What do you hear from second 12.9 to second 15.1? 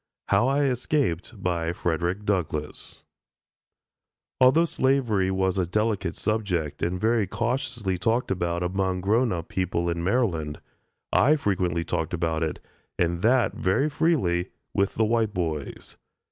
and that very freely, with the